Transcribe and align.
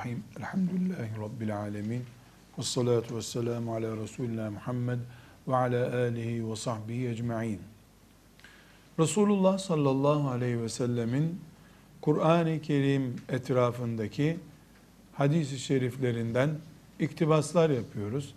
Bismillahirrahmanirrahim. 0.00 0.24
Elhamdülillahi 0.38 1.20
Rabbil 1.20 1.56
alemin. 1.56 2.02
Ve 2.58 2.62
salatu 2.62 3.16
ve 3.16 3.22
selamu 3.22 3.74
ala 3.74 3.96
Resulina 3.96 4.50
Muhammed 4.50 4.98
ve 5.48 5.56
ala 5.56 5.96
alihi 5.96 6.50
ve 6.50 6.56
sahbihi 6.56 7.08
ecma'in. 7.08 7.60
Resulullah 8.98 9.58
sallallahu 9.58 10.28
aleyhi 10.28 10.62
ve 10.62 10.68
sellemin 10.68 11.40
Kur'an-ı 12.00 12.60
Kerim 12.60 13.16
etrafındaki 13.28 14.36
hadis-i 15.12 15.58
şeriflerinden 15.58 16.50
iktibaslar 17.00 17.70
yapıyoruz. 17.70 18.34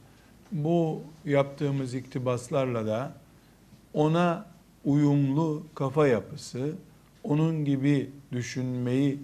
Bu 0.52 1.02
yaptığımız 1.26 1.94
iktibaslarla 1.94 2.86
da 2.86 3.14
ona 3.94 4.46
uyumlu 4.86 5.64
kafa 5.76 6.08
yapısı, 6.08 6.76
onun 7.24 7.66
gibi 7.66 8.10
düşünmeyi 8.32 9.20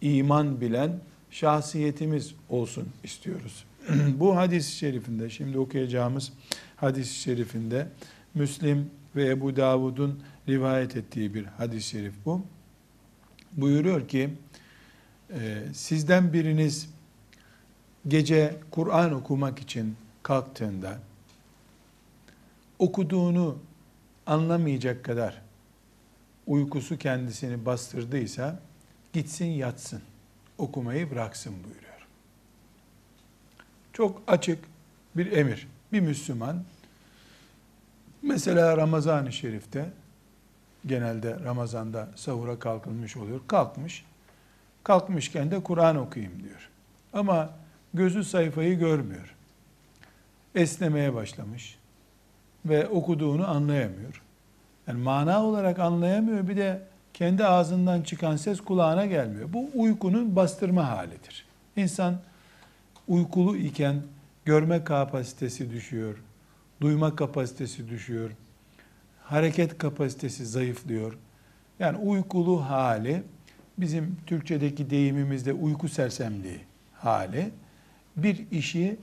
iman 0.00 0.60
bilen 0.60 1.00
şahsiyetimiz 1.36 2.34
olsun 2.48 2.88
istiyoruz. 3.04 3.64
Bu 4.14 4.36
hadis-i 4.36 4.72
şerifinde, 4.76 5.30
şimdi 5.30 5.58
okuyacağımız 5.58 6.32
hadis-i 6.76 7.14
şerifinde 7.14 7.88
Müslim 8.34 8.90
ve 9.16 9.28
Ebu 9.28 9.56
Davud'un 9.56 10.22
rivayet 10.48 10.96
ettiği 10.96 11.34
bir 11.34 11.44
hadis-i 11.44 11.88
şerif 11.88 12.14
bu. 12.24 12.42
Buyuruyor 13.52 14.08
ki, 14.08 14.30
e, 15.30 15.62
sizden 15.72 16.32
biriniz 16.32 16.90
gece 18.08 18.56
Kur'an 18.70 19.12
okumak 19.12 19.58
için 19.58 19.96
kalktığında 20.22 20.98
okuduğunu 22.78 23.58
anlamayacak 24.26 25.04
kadar 25.04 25.42
uykusu 26.46 26.98
kendisini 26.98 27.66
bastırdıysa 27.66 28.60
gitsin 29.12 29.46
yatsın, 29.46 30.02
okumayı 30.58 31.10
bıraksın 31.10 31.54
buyuruyor. 31.64 32.06
Çok 33.92 34.22
açık 34.26 34.58
bir 35.16 35.32
emir. 35.32 35.68
Bir 35.92 36.00
Müslüman 36.00 36.64
mesela 38.22 38.76
Ramazan-ı 38.76 39.32
Şerif'te 39.32 39.90
genelde 40.86 41.40
Ramazan'da 41.44 42.08
sahura 42.16 42.58
kalkılmış 42.58 43.16
oluyor. 43.16 43.40
Kalkmış. 43.46 44.04
Kalkmışken 44.84 45.50
de 45.50 45.62
Kur'an 45.62 45.96
okuyayım 45.96 46.42
diyor. 46.42 46.70
Ama 47.12 47.50
gözü 47.94 48.24
sayfayı 48.24 48.78
görmüyor. 48.78 49.34
Esnemeye 50.54 51.14
başlamış 51.14 51.78
ve 52.66 52.86
okuduğunu 52.86 53.48
anlayamıyor. 53.50 54.22
Yani 54.86 55.02
mana 55.02 55.44
olarak 55.44 55.78
anlayamıyor. 55.78 56.48
Bir 56.48 56.56
de 56.56 56.82
kendi 57.16 57.44
ağzından 57.44 58.02
çıkan 58.02 58.36
ses 58.36 58.60
kulağına 58.60 59.06
gelmiyor. 59.06 59.52
Bu 59.52 59.70
uykunun 59.74 60.36
bastırma 60.36 60.88
halidir. 60.88 61.46
İnsan 61.76 62.18
uykulu 63.08 63.56
iken 63.56 64.02
görme 64.44 64.84
kapasitesi 64.84 65.70
düşüyor, 65.70 66.22
duyma 66.80 67.16
kapasitesi 67.16 67.88
düşüyor, 67.88 68.30
hareket 69.22 69.78
kapasitesi 69.78 70.46
zayıflıyor. 70.46 71.18
Yani 71.78 71.98
uykulu 71.98 72.64
hali 72.64 73.22
bizim 73.78 74.16
Türkçedeki 74.26 74.90
deyimimizde 74.90 75.52
uyku 75.52 75.88
sersemliği 75.88 76.60
hali 76.94 77.50
bir 78.16 78.50
işi 78.50 78.96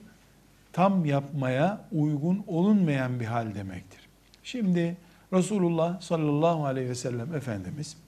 tam 0.73 1.05
yapmaya 1.05 1.85
uygun 1.91 2.43
olunmayan 2.47 3.19
bir 3.19 3.25
hal 3.25 3.55
demektir. 3.55 4.09
Şimdi 4.43 4.97
Resulullah 5.33 6.01
sallallahu 6.01 6.65
aleyhi 6.65 6.89
ve 6.89 6.95
sellem 6.95 7.35
Efendimiz 7.35 8.02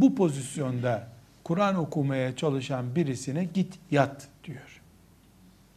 bu 0.00 0.14
pozisyonda 0.14 1.08
Kur'an 1.44 1.74
okumaya 1.74 2.36
çalışan 2.36 2.96
birisine 2.96 3.44
git 3.44 3.78
yat 3.90 4.28
diyor. 4.44 4.80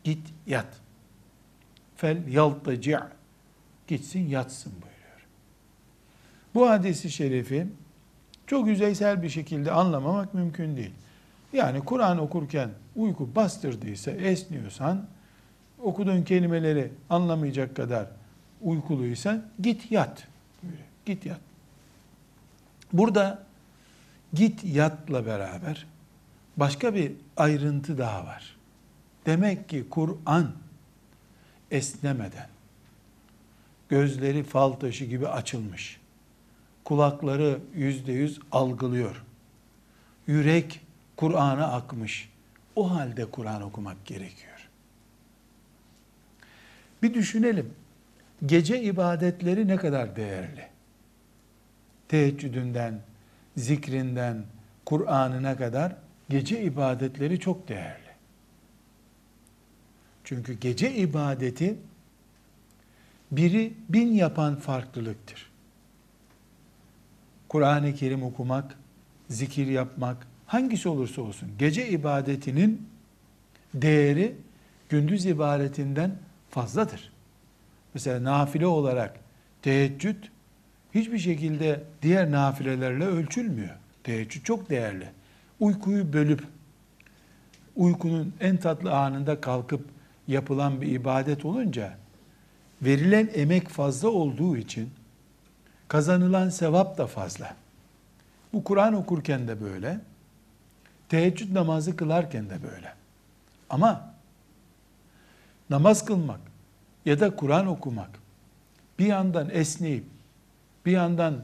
Git 0.03 0.27
yat. 0.47 0.67
Fel 1.95 2.27
yaltaci' 2.27 2.99
gitsin 3.87 4.27
yatsın 4.27 4.71
buyuruyor. 4.71 5.25
Bu 6.55 6.69
hadisi 6.69 7.11
şerifi 7.11 7.67
çok 8.47 8.67
yüzeysel 8.67 9.23
bir 9.23 9.29
şekilde 9.29 9.71
anlamamak 9.71 10.33
mümkün 10.33 10.77
değil. 10.77 10.91
Yani 11.53 11.79
Kur'an 11.79 12.17
okurken 12.17 12.69
uyku 12.95 13.35
bastırdıysa, 13.35 14.11
esniyorsan, 14.11 15.05
okuduğun 15.81 16.23
kelimeleri 16.23 16.91
anlamayacak 17.09 17.75
kadar 17.75 18.07
uykuluysa 18.61 19.45
git 19.61 19.91
yat. 19.91 20.27
Buyuruyor. 20.63 20.85
Git 21.05 21.25
yat. 21.25 21.39
Burada 22.93 23.45
git 24.35 24.63
yatla 24.63 25.25
beraber 25.25 25.85
başka 26.57 26.95
bir 26.95 27.11
ayrıntı 27.37 27.97
daha 27.97 28.25
var. 28.25 28.57
Demek 29.25 29.69
ki 29.69 29.85
Kur'an 29.89 30.51
esnemeden, 31.71 32.47
gözleri 33.89 34.43
fal 34.43 34.71
taşı 34.71 35.05
gibi 35.05 35.27
açılmış, 35.27 35.99
kulakları 36.83 37.59
yüzde 37.75 38.11
yüz 38.11 38.39
algılıyor, 38.51 39.23
yürek 40.27 40.81
Kur'an'a 41.15 41.71
akmış, 41.71 42.29
o 42.75 42.95
halde 42.95 43.25
Kur'an 43.25 43.61
okumak 43.61 44.05
gerekiyor. 44.05 44.69
Bir 47.03 47.13
düşünelim, 47.13 47.73
gece 48.45 48.81
ibadetleri 48.81 49.67
ne 49.67 49.75
kadar 49.75 50.15
değerli? 50.15 50.67
Teheccüdünden, 52.07 53.01
zikrinden, 53.57 54.45
Kur'an'ına 54.85 55.57
kadar 55.57 55.95
gece 56.29 56.63
ibadetleri 56.63 57.39
çok 57.39 57.67
değerli. 57.67 58.05
Çünkü 60.23 60.53
gece 60.53 60.95
ibadeti 60.95 61.77
biri 63.31 63.73
bin 63.89 64.13
yapan 64.13 64.55
farklılıktır. 64.55 65.51
Kur'an-ı 67.49 67.95
Kerim 67.95 68.23
okumak, 68.23 68.77
zikir 69.29 69.67
yapmak, 69.67 70.27
hangisi 70.45 70.89
olursa 70.89 71.21
olsun 71.21 71.49
gece 71.59 71.89
ibadetinin 71.89 72.89
değeri 73.73 74.35
gündüz 74.89 75.25
ibadetinden 75.25 76.15
fazladır. 76.49 77.11
Mesela 77.93 78.23
nafile 78.23 78.67
olarak 78.67 79.19
teheccüd 79.61 80.23
hiçbir 80.95 81.19
şekilde 81.19 81.83
diğer 82.01 82.31
nafilelerle 82.31 83.05
ölçülmüyor. 83.05 83.75
Teheccüd 84.03 84.43
çok 84.43 84.69
değerli. 84.69 85.09
Uykuyu 85.59 86.13
bölüp 86.13 86.43
uykunun 87.75 88.33
en 88.39 88.57
tatlı 88.57 88.91
anında 88.91 89.41
kalkıp 89.41 89.85
yapılan 90.27 90.81
bir 90.81 90.87
ibadet 90.87 91.45
olunca 91.45 91.97
verilen 92.81 93.29
emek 93.33 93.69
fazla 93.69 94.09
olduğu 94.09 94.57
için 94.57 94.89
kazanılan 95.87 96.49
sevap 96.49 96.97
da 96.97 97.07
fazla. 97.07 97.55
Bu 98.53 98.63
Kur'an 98.63 98.93
okurken 98.93 99.47
de 99.47 99.61
böyle. 99.61 99.99
Teheccüd 101.09 101.55
namazı 101.55 101.95
kılarken 101.95 102.49
de 102.49 102.63
böyle. 102.63 102.93
Ama 103.69 104.13
namaz 105.69 106.05
kılmak 106.05 106.39
ya 107.05 107.19
da 107.19 107.35
Kur'an 107.35 107.67
okumak 107.67 108.09
bir 108.99 109.05
yandan 109.05 109.49
esneyip 109.49 110.14
bir 110.85 110.91
yandan 110.91 111.35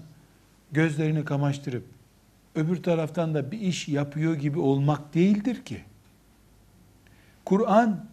gözlerini 0.71 1.25
kamaştırıp 1.25 1.83
öbür 2.55 2.83
taraftan 2.83 3.33
da 3.33 3.51
bir 3.51 3.59
iş 3.59 3.87
yapıyor 3.87 4.33
gibi 4.33 4.59
olmak 4.59 5.13
değildir 5.13 5.65
ki. 5.65 5.81
Kur'an 7.45 8.05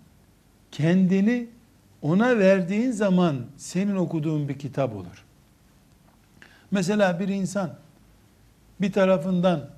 kendini 0.72 1.48
ona 2.02 2.38
verdiğin 2.38 2.90
zaman 2.90 3.36
senin 3.56 3.96
okuduğun 3.96 4.48
bir 4.48 4.58
kitap 4.58 4.96
olur. 4.96 5.24
Mesela 6.70 7.20
bir 7.20 7.28
insan 7.28 7.74
bir 8.80 8.92
tarafından 8.92 9.70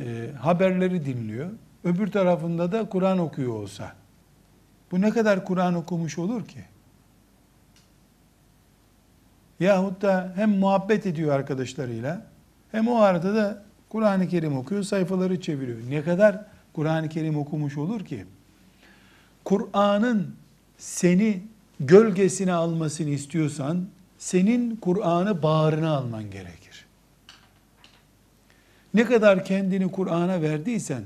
e, 0.00 0.30
haberleri 0.40 1.04
dinliyor, 1.04 1.50
öbür 1.84 2.06
tarafında 2.06 2.72
da 2.72 2.88
Kur'an 2.88 3.18
okuyor 3.18 3.52
olsa, 3.52 3.92
bu 4.90 5.00
ne 5.00 5.10
kadar 5.10 5.44
Kur'an 5.44 5.74
okumuş 5.74 6.18
olur 6.18 6.48
ki? 6.48 6.64
Yahut 9.60 10.02
da 10.02 10.32
hem 10.36 10.50
muhabbet 10.50 11.06
ediyor 11.06 11.34
arkadaşlarıyla 11.34 12.26
hem 12.72 12.88
o 12.88 13.00
arada 13.00 13.34
da 13.34 13.62
Kur'an-ı 13.88 14.28
Kerim 14.28 14.56
okuyor, 14.56 14.82
sayfaları 14.82 15.40
çeviriyor. 15.40 15.78
Ne 15.88 16.02
kadar 16.02 16.44
Kur'an-ı 16.72 17.08
Kerim 17.08 17.38
okumuş 17.38 17.76
olur 17.76 18.04
ki? 18.04 18.24
Kur'an'ın 19.44 20.34
seni 20.78 21.42
gölgesine 21.80 22.52
almasını 22.52 23.08
istiyorsan 23.08 23.86
senin 24.18 24.76
Kur'an'ı 24.76 25.42
bağrına 25.42 25.96
alman 25.96 26.30
gerekir. 26.30 26.86
Ne 28.94 29.04
kadar 29.04 29.44
kendini 29.44 29.90
Kur'an'a 29.90 30.42
verdiysen 30.42 31.02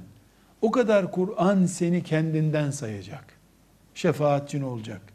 o 0.62 0.70
kadar 0.70 1.12
Kur'an 1.12 1.66
seni 1.66 2.02
kendinden 2.04 2.70
sayacak. 2.70 3.24
Şefaatçin 3.94 4.62
olacak 4.62 5.11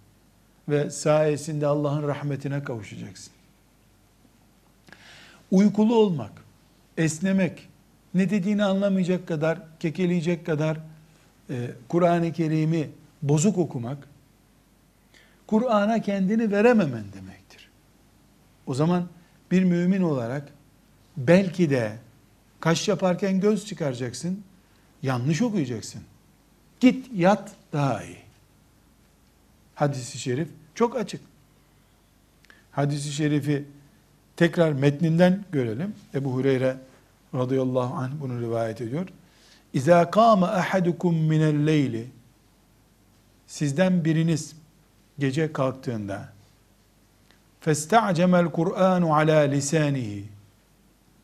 ve 0.69 0.89
sayesinde 0.89 1.67
Allah'ın 1.67 2.07
rahmetine 2.07 2.63
kavuşacaksın. 2.63 3.33
Uykulu 5.51 5.95
olmak, 5.95 6.31
esnemek, 6.97 7.69
ne 8.13 8.29
dediğini 8.29 8.63
anlamayacak 8.63 9.27
kadar, 9.27 9.59
kekeleyecek 9.79 10.45
kadar 10.45 10.77
e, 11.49 11.71
Kur'an-ı 11.89 12.33
Kerim'i 12.33 12.89
bozuk 13.21 13.57
okumak, 13.57 13.97
Kur'an'a 15.47 16.01
kendini 16.01 16.51
verememen 16.51 17.03
demektir. 17.13 17.69
O 18.67 18.73
zaman 18.73 19.07
bir 19.51 19.63
mümin 19.63 20.01
olarak 20.01 20.53
belki 21.17 21.69
de 21.69 21.97
kaş 22.59 22.87
yaparken 22.87 23.39
göz 23.39 23.65
çıkaracaksın, 23.65 24.43
yanlış 25.03 25.41
okuyacaksın. 25.41 26.01
Git 26.79 27.09
yat 27.13 27.51
daha 27.73 28.03
iyi. 28.03 28.26
Hadis-i 29.77 30.19
şerif 30.19 30.47
çok 30.75 30.95
açık. 30.95 31.21
Hadis-i 32.71 33.11
şerifi 33.11 33.65
tekrar 34.35 34.71
metninden 34.71 35.45
görelim. 35.51 35.95
Ebu 36.13 36.33
Hureyre 36.33 36.77
radıyallahu 37.33 37.93
anh 37.95 38.11
bunu 38.21 38.41
rivayet 38.41 38.81
ediyor. 38.81 39.07
İza 39.73 40.11
kâme 40.11 40.45
ahadukum 40.45 41.15
minel 41.15 41.67
leyli 41.67 42.07
Sizden 43.47 44.05
biriniz 44.05 44.55
gece 45.19 45.53
kalktığında 45.53 46.29
festa'cemel 47.61 48.45
Kur'anu 48.45 49.15
ala 49.15 49.39
lisanihi 49.39 50.25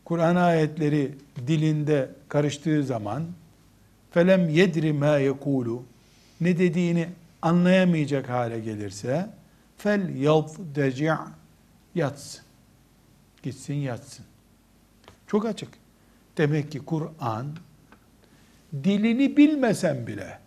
Kur'an 0.05 0.35
ayetleri 0.35 1.11
dilinde 1.47 2.09
karıştığı 2.29 2.83
zaman 2.83 3.23
felem 4.11 4.50
yedri 4.50 4.94
ma 4.94 5.17
yekulu 5.17 5.83
ne 6.41 6.57
dediğini 6.57 7.09
anlayamayacak 7.44 8.30
hale 8.30 8.60
gelirse 8.60 9.30
fel 9.78 10.16
yadci' 10.16 11.12
yatsın. 11.95 12.42
Gitsin 13.44 13.74
yatsın. 13.74 14.25
Çok 15.28 15.45
açık. 15.45 15.69
Demek 16.38 16.72
ki 16.72 16.80
Kur'an 16.80 17.48
dilini 18.84 19.38
bilmesen 19.38 20.07
bile 20.07 20.40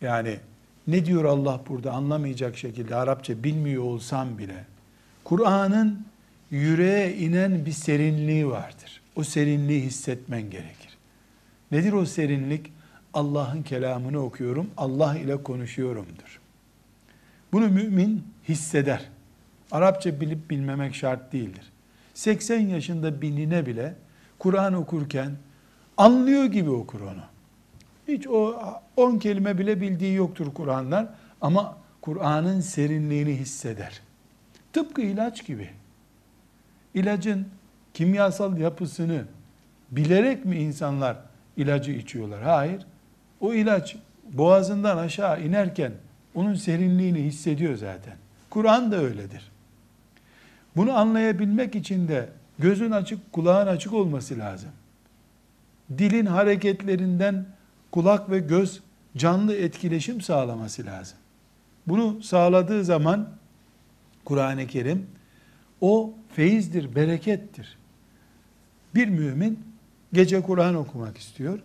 yani 0.00 0.38
ne 0.86 1.06
diyor 1.06 1.24
Allah 1.24 1.60
burada 1.68 1.92
anlamayacak 1.92 2.56
şekilde 2.56 2.94
Arapça 2.94 3.44
bilmiyor 3.44 3.82
olsam 3.82 4.38
bile 4.38 4.64
Kur'an'ın 5.24 6.06
yüreğe 6.50 7.16
inen 7.16 7.66
bir 7.66 7.72
serinliği 7.72 8.48
vardır. 8.48 9.02
O 9.16 9.24
serinliği 9.24 9.82
hissetmen 9.82 10.50
gerekir. 10.50 10.98
Nedir 11.72 11.92
o 11.92 12.06
serinlik? 12.06 12.72
Allah'ın 13.16 13.62
kelamını 13.62 14.18
okuyorum, 14.18 14.70
Allah 14.76 15.18
ile 15.18 15.42
konuşuyorumdur. 15.42 16.40
Bunu 17.52 17.68
mümin 17.68 18.24
hisseder. 18.48 19.08
Arapça 19.70 20.20
bilip 20.20 20.50
bilmemek 20.50 20.94
şart 20.94 21.32
değildir. 21.32 21.72
80 22.14 22.60
yaşında 22.60 23.22
binine 23.22 23.66
bile 23.66 23.94
Kur'an 24.38 24.74
okurken 24.74 25.30
anlıyor 25.96 26.44
gibi 26.44 26.70
okur 26.70 27.00
onu. 27.00 27.22
Hiç 28.08 28.26
o 28.26 28.60
10 28.96 29.18
kelime 29.18 29.58
bile 29.58 29.80
bildiği 29.80 30.14
yoktur 30.14 30.54
Kur'an'dan 30.54 31.14
ama 31.40 31.76
Kur'an'ın 32.00 32.60
serinliğini 32.60 33.34
hisseder. 33.34 34.00
Tıpkı 34.72 35.02
ilaç 35.02 35.46
gibi. 35.46 35.70
İlacın 36.94 37.48
kimyasal 37.94 38.58
yapısını 38.58 39.24
bilerek 39.90 40.44
mi 40.44 40.56
insanlar 40.56 41.16
ilacı 41.56 41.92
içiyorlar? 41.92 42.42
Hayır. 42.42 42.86
O 43.40 43.54
ilaç 43.54 43.96
boğazından 44.32 44.96
aşağı 44.96 45.42
inerken 45.42 45.92
onun 46.34 46.54
serinliğini 46.54 47.22
hissediyor 47.22 47.76
zaten. 47.76 48.16
Kur'an 48.50 48.92
da 48.92 48.96
öyledir. 48.96 49.50
Bunu 50.76 50.96
anlayabilmek 50.96 51.74
için 51.74 52.08
de 52.08 52.28
gözün 52.58 52.90
açık, 52.90 53.32
kulağın 53.32 53.66
açık 53.66 53.92
olması 53.92 54.38
lazım. 54.38 54.70
Dilin 55.98 56.26
hareketlerinden 56.26 57.46
kulak 57.90 58.30
ve 58.30 58.38
göz 58.38 58.80
canlı 59.16 59.54
etkileşim 59.54 60.20
sağlaması 60.20 60.86
lazım. 60.86 61.18
Bunu 61.86 62.22
sağladığı 62.22 62.84
zaman 62.84 63.28
Kur'an-ı 64.24 64.66
Kerim 64.66 65.06
o 65.80 66.14
feyizdir, 66.34 66.94
berekettir. 66.94 67.78
Bir 68.94 69.08
mümin 69.08 69.64
gece 70.12 70.42
Kur'an 70.42 70.74
okumak 70.74 71.18
istiyor 71.18 71.58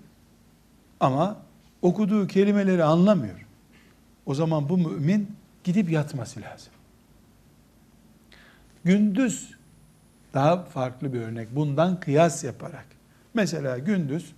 ama 1.00 1.38
okuduğu 1.82 2.28
kelimeleri 2.28 2.84
anlamıyor. 2.84 3.46
O 4.26 4.34
zaman 4.34 4.70
bu 4.70 4.78
mümin 4.78 5.36
gidip 5.64 5.92
yatması 5.92 6.42
lazım. 6.42 6.74
Gündüz 8.84 9.56
daha 10.34 10.64
farklı 10.64 11.14
bir 11.14 11.22
örnek 11.22 11.56
bundan 11.56 12.00
kıyas 12.00 12.44
yaparak. 12.44 12.86
Mesela 13.34 13.78
gündüz 13.78 14.34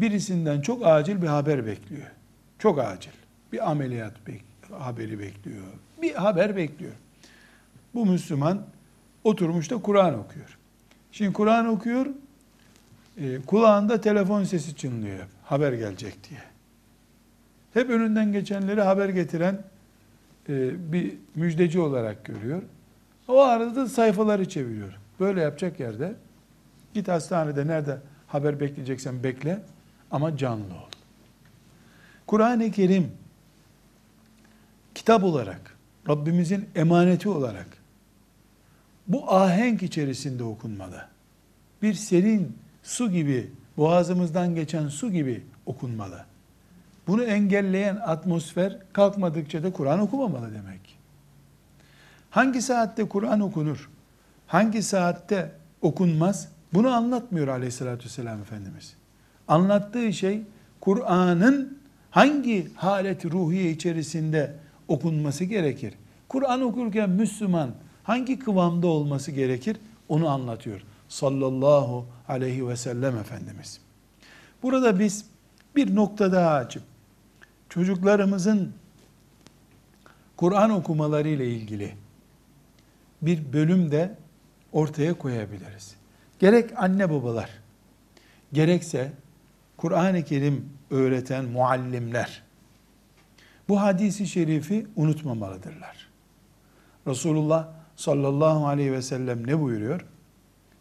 birisinden 0.00 0.60
çok 0.60 0.86
acil 0.86 1.22
bir 1.22 1.26
haber 1.26 1.66
bekliyor. 1.66 2.10
Çok 2.58 2.78
acil. 2.78 3.10
Bir 3.52 3.70
ameliyat 3.70 4.12
bek- 4.26 4.78
haberi 4.78 5.18
bekliyor. 5.18 5.64
Bir 6.02 6.14
haber 6.14 6.56
bekliyor. 6.56 6.92
Bu 7.94 8.06
Müslüman 8.06 8.62
oturmuş 9.24 9.70
da 9.70 9.82
Kur'an 9.82 10.18
okuyor. 10.18 10.58
Şimdi 11.12 11.32
Kur'an 11.32 11.66
okuyor, 11.66 12.06
e, 13.18 13.40
kulağında 13.40 14.00
telefon 14.00 14.44
sesi 14.44 14.76
çınlıyor 14.76 15.26
haber 15.44 15.72
gelecek 15.72 16.30
diye. 16.30 16.40
Hep 17.74 17.90
önünden 17.90 18.32
geçenleri 18.32 18.80
haber 18.80 19.08
getiren 19.08 19.62
e, 20.48 20.92
bir 20.92 21.14
müjdeci 21.34 21.80
olarak 21.80 22.24
görüyor. 22.24 22.62
O 23.28 23.40
arada 23.40 23.76
da 23.76 23.88
sayfaları 23.88 24.48
çeviriyor. 24.48 24.92
Böyle 25.20 25.40
yapacak 25.40 25.80
yerde 25.80 26.14
git 26.94 27.08
hastanede 27.08 27.66
nerede 27.66 27.98
haber 28.26 28.60
bekleyeceksen 28.60 29.22
bekle 29.22 29.62
ama 30.10 30.36
canlı 30.36 30.74
ol. 30.74 30.90
Kur'an-ı 32.26 32.70
Kerim 32.70 33.12
kitap 34.94 35.24
olarak, 35.24 35.76
Rabbimizin 36.08 36.68
emaneti 36.74 37.28
olarak 37.28 37.66
bu 39.08 39.32
ahenk 39.34 39.82
içerisinde 39.82 40.44
okunmalı. 40.44 41.08
Bir 41.82 41.94
serin 41.94 42.58
su 42.82 43.10
gibi, 43.10 43.50
boğazımızdan 43.76 44.54
geçen 44.54 44.88
su 44.88 45.12
gibi 45.12 45.42
okunmalı. 45.66 46.24
Bunu 47.06 47.24
engelleyen 47.24 47.96
atmosfer 47.96 48.78
kalkmadıkça 48.92 49.62
da 49.62 49.72
Kur'an 49.72 50.00
okumamalı 50.00 50.54
demek. 50.54 50.98
Hangi 52.30 52.62
saatte 52.62 53.08
Kur'an 53.08 53.40
okunur? 53.40 53.90
Hangi 54.46 54.82
saatte 54.82 55.52
okunmaz? 55.82 56.48
Bunu 56.74 56.88
anlatmıyor 56.88 57.48
aleyhissalatü 57.48 58.04
vesselam 58.04 58.40
Efendimiz. 58.40 58.94
Anlattığı 59.48 60.12
şey 60.12 60.42
Kur'an'ın 60.80 61.78
hangi 62.10 62.74
halet 62.74 63.24
ruhiye 63.24 63.70
içerisinde 63.70 64.54
okunması 64.88 65.44
gerekir? 65.44 65.94
Kur'an 66.28 66.62
okurken 66.62 67.10
Müslüman 67.10 67.70
hangi 68.02 68.38
kıvamda 68.38 68.86
olması 68.86 69.30
gerekir? 69.30 69.76
Onu 70.08 70.28
anlatıyor. 70.28 70.80
Sallallahu 71.14 72.06
aleyhi 72.28 72.68
ve 72.68 72.76
sellem 72.76 73.16
Efendimiz. 73.16 73.80
Burada 74.62 74.98
biz 74.98 75.26
bir 75.76 75.94
nokta 75.94 76.32
daha 76.32 76.54
açıp 76.54 76.82
çocuklarımızın 77.68 78.72
Kur'an 80.36 80.70
okumaları 80.70 81.28
ile 81.28 81.46
ilgili 81.46 81.94
bir 83.22 83.52
bölüm 83.52 83.90
de 83.90 84.14
ortaya 84.72 85.14
koyabiliriz. 85.14 85.96
Gerek 86.38 86.70
anne 86.76 87.10
babalar, 87.10 87.50
gerekse 88.52 89.12
Kur'an-ı 89.76 90.24
Kerim 90.24 90.68
öğreten 90.90 91.44
muallimler 91.44 92.42
bu 93.68 93.80
hadisi 93.80 94.26
şerifi 94.26 94.86
unutmamalıdırlar. 94.96 96.08
Resulullah 97.06 97.68
sallallahu 97.96 98.66
aleyhi 98.66 98.92
ve 98.92 99.02
sellem 99.02 99.46
ne 99.46 99.60
buyuruyor? 99.60 100.13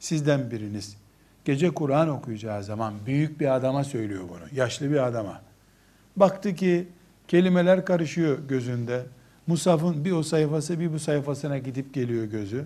Sizden 0.03 0.51
biriniz 0.51 0.97
gece 1.45 1.69
Kur'an 1.69 2.09
okuyacağı 2.09 2.63
zaman 2.63 2.93
büyük 3.05 3.39
bir 3.39 3.55
adama 3.55 3.83
söylüyor 3.83 4.23
bunu, 4.29 4.59
yaşlı 4.59 4.91
bir 4.91 5.07
adama. 5.07 5.41
Baktı 6.15 6.55
ki 6.55 6.87
kelimeler 7.27 7.85
karışıyor 7.85 8.39
gözünde. 8.47 9.05
Musaf'ın 9.47 10.05
bir 10.05 10.11
o 10.11 10.23
sayfası 10.23 10.79
bir 10.79 10.93
bu 10.93 10.99
sayfasına 10.99 11.57
gidip 11.57 11.93
geliyor 11.93 12.25
gözü. 12.25 12.65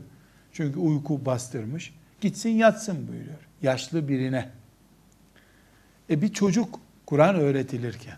Çünkü 0.51 0.79
uyku 0.79 1.25
bastırmış. 1.25 1.93
Gitsin 2.21 2.49
yatsın 2.49 3.07
buyuruyor. 3.07 3.47
Yaşlı 3.61 4.07
birine. 4.07 4.49
E 6.09 6.21
bir 6.21 6.33
çocuk 6.33 6.79
Kur'an 7.05 7.35
öğretilirken 7.35 8.17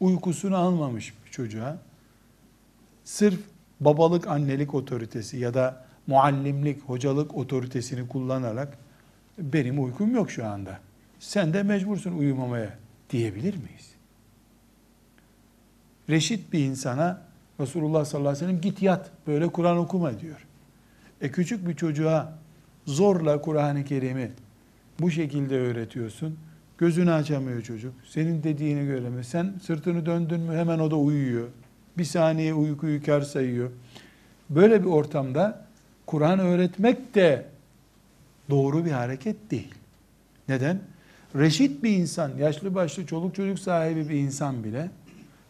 uykusunu 0.00 0.56
almamış 0.56 1.14
bir 1.26 1.30
çocuğa 1.30 1.78
sırf 3.04 3.40
babalık 3.80 4.26
annelik 4.26 4.74
otoritesi 4.74 5.36
ya 5.36 5.54
da 5.54 5.91
muallimlik 6.06 6.82
hocalık 6.82 7.36
otoritesini 7.36 8.08
kullanarak 8.08 8.78
benim 9.38 9.84
uykum 9.84 10.14
yok 10.14 10.30
şu 10.30 10.46
anda. 10.46 10.78
Sen 11.18 11.52
de 11.52 11.62
mecbursun 11.62 12.12
uyumamaya 12.12 12.78
diyebilir 13.10 13.54
miyiz? 13.54 13.92
Reşit 16.08 16.52
bir 16.52 16.58
insana 16.58 17.22
Resulullah 17.60 18.04
sallallahu 18.04 18.28
aleyhi 18.28 18.44
ve 18.44 18.48
sellem 18.48 18.60
git 18.60 18.82
yat 18.82 19.10
böyle 19.26 19.48
Kur'an 19.48 19.76
okuma 19.76 20.20
diyor. 20.20 20.46
E 21.20 21.30
küçük 21.30 21.68
bir 21.68 21.74
çocuğa 21.74 22.38
zorla 22.86 23.40
Kur'an-ı 23.40 23.84
Kerim'i 23.84 24.30
bu 25.00 25.10
şekilde 25.10 25.58
öğretiyorsun. 25.58 26.38
Gözünü 26.78 27.12
açamıyor 27.12 27.62
çocuk. 27.62 27.94
Senin 28.04 28.42
dediğini 28.42 28.86
göremiyor. 28.86 29.22
Sen 29.22 29.54
sırtını 29.62 30.06
döndün 30.06 30.40
mü 30.40 30.56
hemen 30.56 30.78
o 30.78 30.90
da 30.90 30.96
uyuyor. 30.96 31.48
Bir 31.98 32.04
saniye 32.04 32.54
uykuyu 32.54 33.02
kar 33.02 33.20
sayıyor. 33.20 33.70
Böyle 34.50 34.80
bir 34.80 34.88
ortamda 34.88 35.66
Kur'an 36.06 36.38
öğretmek 36.38 37.14
de 37.14 37.46
doğru 38.50 38.84
bir 38.84 38.90
hareket 38.90 39.50
değil. 39.50 39.74
Neden? 40.48 40.80
Reşit 41.34 41.82
bir 41.82 41.90
insan, 41.90 42.36
yaşlı 42.38 42.74
başlı 42.74 43.06
çoluk 43.06 43.34
çocuk 43.34 43.58
sahibi 43.58 44.08
bir 44.08 44.14
insan 44.14 44.64
bile 44.64 44.90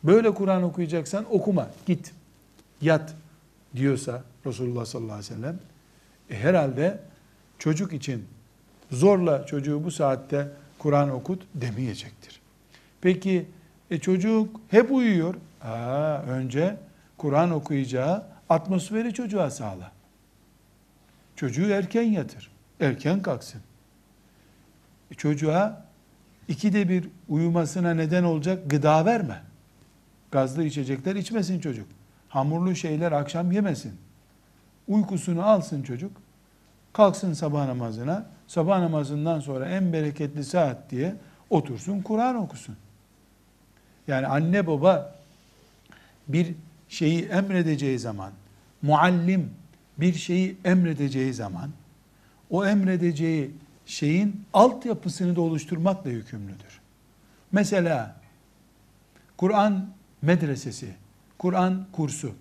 böyle 0.05 0.35
Kur'an 0.35 0.63
okuyacaksan 0.63 1.25
okuma, 1.31 1.69
git, 1.87 2.13
yat 2.81 3.15
diyorsa 3.77 4.23
Resulullah 4.47 4.85
sallallahu 4.85 5.13
aleyhi 5.13 5.33
ve 5.33 5.37
sellem 5.37 5.59
e 6.31 6.37
herhalde 6.37 6.99
çocuk 7.59 7.93
için 7.93 8.25
zorla 8.91 9.47
çocuğu 9.47 9.85
bu 9.85 9.91
saatte 9.91 10.49
Kur'an 10.79 11.11
okut 11.11 11.43
demeyecektir. 11.55 12.41
Peki 13.01 13.47
e 13.91 13.99
çocuk 13.99 14.61
hep 14.69 14.93
uyuyor. 14.93 15.35
Aa, 15.63 16.23
önce 16.23 16.77
Kur'an 17.19 17.51
okuyacağı 17.51 18.25
atmosferi 18.49 19.15
çocuğa 19.15 19.51
sağla. 19.51 19.92
Çocuğu 21.43 21.71
erken 21.71 22.03
yatır. 22.03 22.51
Erken 22.81 23.23
kalksın. 23.23 23.61
E 25.11 25.15
çocuğa 25.15 25.85
ikide 26.49 26.89
bir 26.89 27.09
uyumasına 27.29 27.95
neden 27.95 28.23
olacak 28.25 28.71
gıda 28.71 29.05
verme. 29.05 29.43
Gazlı 30.31 30.65
içecekler 30.65 31.17
içmesin 31.17 31.61
çocuk. 31.61 31.87
Hamurlu 32.29 32.77
şeyler 32.77 33.13
akşam 33.13 33.53
yemesin. 33.53 33.93
Uykusunu 34.89 35.47
alsın 35.47 35.83
çocuk. 35.83 36.13
Kalksın 36.93 37.33
sabah 37.33 37.67
namazına. 37.67 38.27
Sabah 38.47 38.79
namazından 38.81 39.41
sonra 39.41 39.69
en 39.69 39.93
bereketli 39.93 40.45
saat 40.45 40.91
diye 40.91 41.15
otursun 41.51 42.03
Kur'an 42.03 42.37
okusun. 42.37 42.77
Yani 44.09 44.27
anne 44.27 44.67
baba 44.67 45.15
bir 46.29 46.55
şeyi 46.89 47.25
emredeceği 47.25 47.99
zaman, 47.99 48.33
muallim 48.83 49.51
bir 49.99 50.15
şeyi 50.15 50.57
emredeceği 50.65 51.35
zaman, 51.35 51.71
o 52.51 52.67
emredeceği 52.67 53.51
şeyin 53.87 54.45
altyapısını 54.53 55.37
da 55.37 55.41
oluşturmakla 55.41 56.11
yükümlüdür. 56.11 56.81
Mesela 57.53 58.17
Kur'an 59.37 59.89
medresesi, 60.23 60.95
Kur'an 61.39 61.87
kursu, 61.93 62.35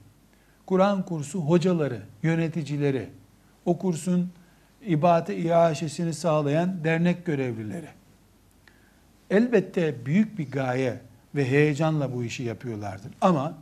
Kur'an 0.65 1.05
kursu 1.05 1.39
hocaları, 1.39 2.01
yöneticileri, 2.23 3.09
o 3.65 3.77
kursun 3.77 4.31
ibadete 4.85 5.37
iaşesini 5.37 6.13
sağlayan 6.13 6.83
dernek 6.83 7.25
görevlileri. 7.25 7.89
Elbette 9.29 10.05
büyük 10.05 10.37
bir 10.37 10.51
gaye 10.51 11.01
ve 11.35 11.49
heyecanla 11.49 12.13
bu 12.13 12.23
işi 12.23 12.43
yapıyorlardır. 12.43 13.11
Ama 13.21 13.57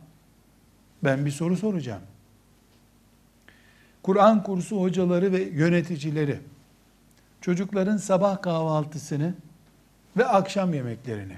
ben 1.04 1.26
bir 1.26 1.30
soru 1.30 1.56
soracağım. 1.56 2.02
Kur'an 4.02 4.42
kursu 4.42 4.80
hocaları 4.80 5.32
ve 5.32 5.42
yöneticileri 5.42 6.38
çocukların 7.40 7.96
sabah 7.96 8.42
kahvaltısını 8.42 9.34
ve 10.16 10.24
akşam 10.26 10.74
yemeklerini 10.74 11.36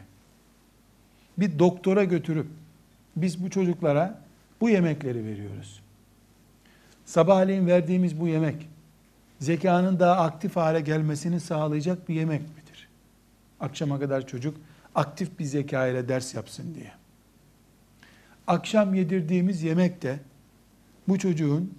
bir 1.38 1.58
doktora 1.58 2.04
götürüp 2.04 2.46
biz 3.16 3.44
bu 3.44 3.50
çocuklara 3.50 4.20
bu 4.60 4.70
yemekleri 4.70 5.24
veriyoruz. 5.24 5.82
Sabahleyin 7.04 7.66
verdiğimiz 7.66 8.20
bu 8.20 8.28
yemek 8.28 8.68
zekanın 9.40 10.00
daha 10.00 10.16
aktif 10.16 10.56
hale 10.56 10.80
gelmesini 10.80 11.40
sağlayacak 11.40 12.08
bir 12.08 12.14
yemek 12.14 12.40
midir? 12.40 12.88
Akşama 13.60 14.00
kadar 14.00 14.26
çocuk 14.26 14.56
aktif 14.94 15.38
bir 15.38 15.44
zeka 15.44 15.86
ile 15.86 16.08
ders 16.08 16.34
yapsın 16.34 16.74
diye. 16.74 16.92
Akşam 18.46 18.94
yedirdiğimiz 18.94 19.62
yemek 19.62 20.02
de 20.02 20.18
bu 21.08 21.18
çocuğun 21.18 21.74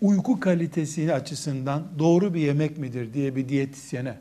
uyku 0.00 0.40
kalitesi 0.40 1.14
açısından 1.14 1.82
doğru 1.98 2.34
bir 2.34 2.40
yemek 2.40 2.78
midir 2.78 3.14
diye 3.14 3.36
bir 3.36 3.48
diyetisyene, 3.48 4.16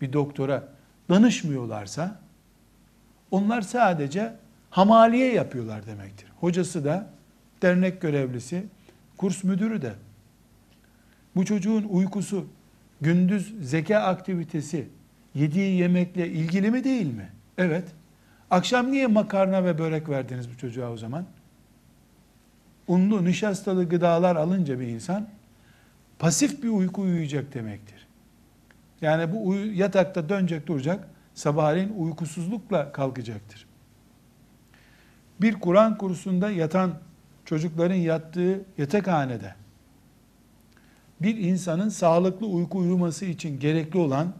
bir 0.00 0.12
doktora 0.12 0.68
danışmıyorlarsa 1.10 2.20
onlar 3.30 3.62
sadece 3.62 4.34
hamaliye 4.70 5.32
yapıyorlar 5.34 5.86
demektir. 5.86 6.28
Hocası 6.40 6.84
da, 6.84 7.10
dernek 7.62 8.00
görevlisi, 8.00 8.64
kurs 9.16 9.44
müdürü 9.44 9.82
de 9.82 9.92
bu 11.36 11.44
çocuğun 11.44 11.82
uykusu, 11.82 12.46
gündüz 13.00 13.54
zeka 13.60 13.98
aktivitesi, 13.98 14.88
yediği 15.34 15.76
yemekle 15.78 16.28
ilgili 16.28 16.70
mi 16.70 16.84
değil 16.84 17.14
mi? 17.14 17.28
Evet. 17.58 17.84
Akşam 18.50 18.92
niye 18.92 19.06
makarna 19.06 19.64
ve 19.64 19.78
börek 19.78 20.08
verdiniz 20.08 20.50
bu 20.50 20.56
çocuğa 20.56 20.90
o 20.90 20.96
zaman? 20.96 21.24
Unlu, 22.88 23.24
nişastalı 23.24 23.88
gıdalar 23.88 24.36
alınca 24.36 24.80
bir 24.80 24.86
insan 24.86 25.28
pasif 26.18 26.62
bir 26.62 26.68
uyku 26.68 27.02
uyuyacak 27.02 27.54
demektir. 27.54 28.06
Yani 29.00 29.32
bu 29.32 29.48
uyu, 29.48 29.78
yatakta 29.78 30.28
dönecek 30.28 30.66
duracak, 30.66 31.08
sabahleyin 31.34 31.92
uykusuzlukla 31.98 32.92
kalkacaktır. 32.92 33.66
Bir 35.40 35.54
Kur'an 35.54 35.98
kursunda 35.98 36.50
yatan 36.50 36.94
çocukların 37.44 37.94
yattığı 37.94 38.64
yatakhanede 38.78 39.54
bir 41.20 41.36
insanın 41.36 41.88
sağlıklı 41.88 42.46
uyku 42.46 42.78
uyuması 42.78 43.24
için 43.24 43.60
gerekli 43.60 43.98
olan 43.98 44.32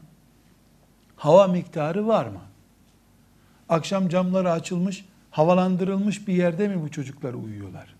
hava 1.16 1.46
miktarı 1.46 2.06
var 2.06 2.26
mı? 2.26 2.40
Akşam 3.68 4.08
camları 4.08 4.52
açılmış, 4.52 5.04
havalandırılmış 5.30 6.28
bir 6.28 6.34
yerde 6.34 6.68
mi 6.68 6.82
bu 6.82 6.90
çocuklar 6.90 7.34
uyuyorlar? 7.34 7.97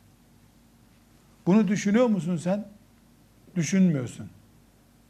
Bunu 1.48 1.68
düşünüyor 1.68 2.06
musun 2.06 2.36
sen? 2.36 2.64
Düşünmüyorsun. 3.56 4.26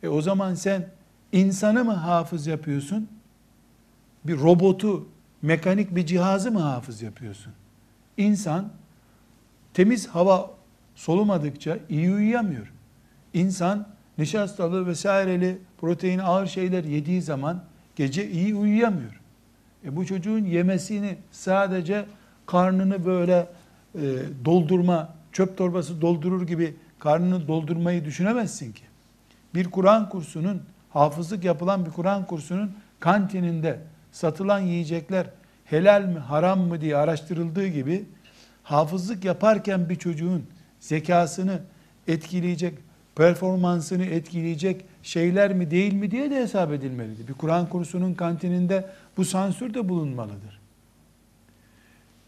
E 0.02 0.08
o 0.08 0.22
zaman 0.22 0.54
sen 0.54 0.88
insanı 1.32 1.84
mı 1.84 1.92
hafız 1.92 2.46
yapıyorsun? 2.46 3.08
Bir 4.24 4.38
robotu, 4.38 5.08
mekanik 5.42 5.94
bir 5.96 6.06
cihazı 6.06 6.52
mı 6.52 6.58
hafız 6.58 7.02
yapıyorsun? 7.02 7.52
İnsan 8.16 8.72
temiz 9.74 10.08
hava 10.08 10.50
solumadıkça 10.94 11.78
iyi 11.88 12.14
uyuyamıyor. 12.14 12.72
İnsan 13.34 13.88
nişastalı 14.18 14.86
vesaireli 14.86 15.58
protein 15.80 16.18
ağır 16.18 16.46
şeyler 16.46 16.84
yediği 16.84 17.22
zaman 17.22 17.64
gece 17.96 18.30
iyi 18.30 18.54
uyuyamıyor. 18.54 19.20
E 19.84 19.96
bu 19.96 20.06
çocuğun 20.06 20.44
yemesini 20.44 21.16
sadece 21.30 22.06
karnını 22.46 23.06
böyle 23.06 23.48
e, 23.94 24.00
doldurma, 24.44 25.17
çöp 25.38 25.56
torbası 25.56 26.00
doldurur 26.00 26.46
gibi 26.46 26.76
karnını 26.98 27.48
doldurmayı 27.48 28.04
düşünemezsin 28.04 28.72
ki. 28.72 28.82
Bir 29.54 29.70
Kur'an 29.70 30.08
kursunun, 30.08 30.62
hafızlık 30.90 31.44
yapılan 31.44 31.86
bir 31.86 31.90
Kur'an 31.90 32.26
kursunun 32.26 32.72
kantininde 33.00 33.80
satılan 34.12 34.58
yiyecekler 34.58 35.26
helal 35.64 36.02
mi 36.02 36.18
haram 36.18 36.60
mı 36.60 36.80
diye 36.80 36.96
araştırıldığı 36.96 37.66
gibi 37.66 38.04
hafızlık 38.62 39.24
yaparken 39.24 39.88
bir 39.88 39.96
çocuğun 39.96 40.46
zekasını 40.80 41.60
etkileyecek, 42.08 42.78
performansını 43.16 44.04
etkileyecek 44.04 44.84
şeyler 45.02 45.54
mi 45.54 45.70
değil 45.70 45.92
mi 45.92 46.10
diye 46.10 46.30
de 46.30 46.36
hesap 46.36 46.72
edilmelidir. 46.72 47.28
Bir 47.28 47.34
Kur'an 47.34 47.68
kursunun 47.68 48.14
kantininde 48.14 48.90
bu 49.16 49.24
sansür 49.24 49.74
de 49.74 49.88
bulunmalıdır. 49.88 50.60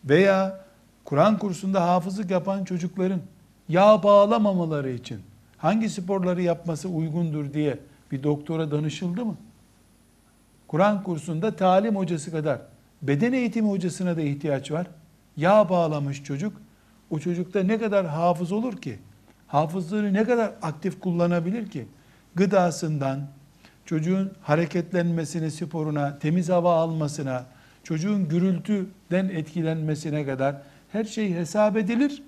Veya 0.05 0.70
Kur'an 1.11 1.39
kursunda 1.39 1.89
hafızlık 1.89 2.31
yapan 2.31 2.65
çocukların 2.65 3.21
yağ 3.69 4.03
bağlamamaları 4.03 4.91
için 4.91 5.21
hangi 5.59 5.91
sporları 5.91 6.43
yapması 6.43 6.89
uygundur 6.89 7.53
diye 7.53 7.79
bir 8.13 8.23
doktora 8.23 8.71
danışıldı 8.71 9.25
mı? 9.25 9.37
Kur'an 10.69 11.03
kursunda 11.03 11.57
talim 11.57 11.97
hocası 11.97 12.31
kadar 12.31 12.61
beden 13.03 13.33
eğitimi 13.33 13.71
hocasına 13.71 14.17
da 14.17 14.21
ihtiyaç 14.21 14.71
var. 14.71 14.87
Yağ 15.37 15.69
bağlamış 15.69 16.25
çocuk, 16.25 16.53
o 17.11 17.19
çocukta 17.19 17.63
ne 17.63 17.79
kadar 17.79 18.07
hafız 18.07 18.53
olur 18.53 18.77
ki? 18.77 18.99
Hafızlığını 19.47 20.13
ne 20.13 20.25
kadar 20.25 20.53
aktif 20.63 21.01
kullanabilir 21.01 21.71
ki? 21.71 21.87
Gıdasından, 22.35 23.21
çocuğun 23.85 24.33
hareketlenmesine, 24.43 25.51
sporuna, 25.51 26.19
temiz 26.19 26.49
hava 26.49 26.75
almasına, 26.75 27.45
çocuğun 27.85 28.29
gürültüden 28.29 29.29
etkilenmesine 29.29 30.27
kadar 30.27 30.57
her 30.93 31.05
şey 31.05 31.35
hesap 31.35 31.77
edilir. 31.77 32.23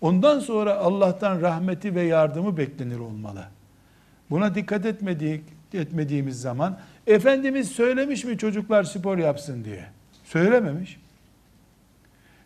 Ondan 0.00 0.40
sonra 0.40 0.76
Allah'tan 0.76 1.40
rahmeti 1.40 1.94
ve 1.94 2.02
yardımı 2.02 2.56
beklenir 2.56 2.98
olmalı. 2.98 3.44
Buna 4.30 4.54
dikkat 4.54 4.86
etmedik, 4.86 5.44
etmediğimiz 5.74 6.40
zaman 6.40 6.78
Efendimiz 7.06 7.68
söylemiş 7.68 8.24
mi 8.24 8.38
çocuklar 8.38 8.84
spor 8.84 9.18
yapsın 9.18 9.64
diye? 9.64 9.84
Söylememiş. 10.24 11.00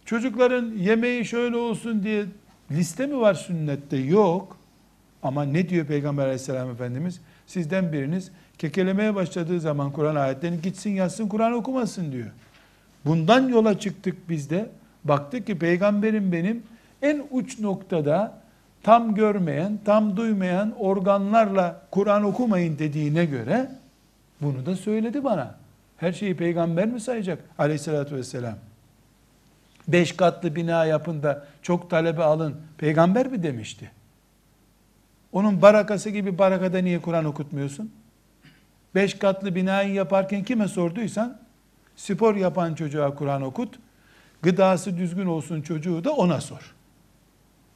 Çocukların 0.05 0.73
yemeği 0.77 1.25
şöyle 1.25 1.57
olsun 1.57 2.03
diye 2.03 2.25
liste 2.71 3.07
mi 3.07 3.21
var 3.21 3.35
sünnette? 3.35 3.97
Yok. 3.97 4.57
Ama 5.23 5.45
ne 5.45 5.69
diyor 5.69 5.87
Peygamber 5.87 6.23
aleyhisselam 6.23 6.71
Efendimiz? 6.71 7.21
Sizden 7.47 7.93
biriniz 7.93 8.31
kekelemeye 8.59 9.15
başladığı 9.15 9.61
zaman 9.61 9.93
Kur'an 9.93 10.15
ayetlerini 10.15 10.63
gitsin 10.63 10.91
yatsın 10.91 11.29
Kur'an 11.29 11.53
okumasın 11.53 12.13
diyor. 12.13 12.31
Bundan 13.05 13.49
yola 13.49 13.79
çıktık 13.79 14.29
biz 14.29 14.51
de. 14.51 14.71
Baktık 15.05 15.47
ki 15.47 15.59
peygamberim 15.59 16.33
benim 16.33 16.63
en 17.03 17.23
uç 17.31 17.61
noktada 17.61 18.39
tam 18.83 19.15
görmeyen, 19.15 19.79
tam 19.85 20.17
duymayan 20.17 20.75
organlarla 20.79 21.83
Kur'an 21.91 22.25
okumayın 22.25 22.79
dediğine 22.79 23.25
göre 23.25 23.71
bunu 24.41 24.67
da 24.67 24.77
söyledi 24.77 25.25
bana. 25.25 25.55
Her 25.97 26.13
şeyi 26.13 26.37
peygamber 26.37 26.87
mi 26.87 27.01
sayacak 27.01 27.39
aleyhissalatü 27.59 28.17
vesselam? 28.17 28.55
Beş 29.89 30.17
katlı 30.17 30.57
bina 30.57 30.85
yapın 30.85 31.23
da 31.23 31.47
çok 31.63 31.91
talebe 31.91 32.23
alın 32.23 32.57
peygamber 32.79 33.27
mi 33.27 33.43
demişti? 33.43 33.91
Onun 35.33 35.63
barakası 35.63 36.11
gibi 36.11 36.39
barakada 36.39 36.79
niye 36.79 37.01
Kur'an 37.03 37.25
okutmuyorsun? 37.25 37.93
Beş 38.95 39.15
katlı 39.15 39.55
binayı 39.55 39.93
yaparken 39.93 40.45
kime 40.45 40.69
sorduysan 40.69 41.39
spor 41.97 42.35
yapan 42.37 42.75
çocuğa 42.75 43.15
Kur'an 43.15 43.43
okut. 43.43 43.79
Gıdası 44.45 44.97
düzgün 44.97 45.27
olsun 45.27 45.63
çocuğu 45.63 46.05
da 46.05 46.13
ona 46.13 46.41
sor. 46.41 46.75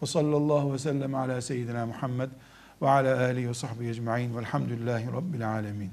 Ve 0.02 0.06
sallallahu 0.06 0.72
ve 0.72 0.78
sellem 0.78 1.14
ala 1.14 1.40
seyyidina 1.40 1.87
Muhammed 1.87 2.28
ve 2.82 2.88
ala 2.88 3.20
alihi 3.20 3.48
ve 3.48 3.54
sahbihi 3.54 3.90
ecma'in 3.90 4.37
velhamdülillahi 4.37 5.06
rabbil 5.06 5.50
alemin. 5.50 5.90